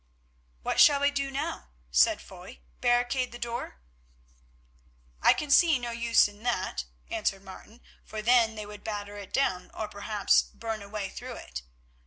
"What 0.63 0.79
shall 0.79 0.99
we 1.01 1.11
do 1.11 1.29
now?" 1.29 1.69
said 1.91 2.23
Foy, 2.23 2.57
"barricade 2.79 3.31
the 3.31 3.37
door?" 3.37 3.75
"I 5.21 5.31
can 5.31 5.51
see 5.51 5.77
no 5.77 5.91
use 5.91 6.27
in 6.27 6.41
that," 6.41 6.85
answered 7.11 7.43
Martin, 7.43 7.81
"for 8.03 8.23
then 8.23 8.55
they 8.55 8.65
would 8.65 8.83
batter 8.83 9.17
it 9.17 9.31
down, 9.31 9.69
or 9.75 9.87
perhaps 9.87 10.41
burn 10.41 10.81
a 10.81 10.89
way 10.89 11.07
through 11.09 11.33
it. 11.35 11.61